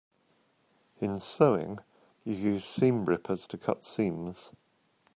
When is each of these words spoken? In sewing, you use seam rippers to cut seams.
In 0.99 1.19
sewing, 1.19 1.77
you 2.23 2.33
use 2.33 2.65
seam 2.65 3.05
rippers 3.05 3.45
to 3.45 3.55
cut 3.55 3.85
seams. 3.85 4.51